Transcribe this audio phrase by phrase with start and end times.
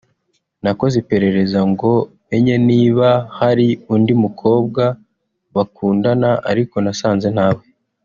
[0.63, 1.91] nakoze iperereza ngo
[2.29, 3.07] menye niba
[3.39, 4.83] hari undi mukobwa
[5.55, 7.63] bakundana ariko nasanze ntawe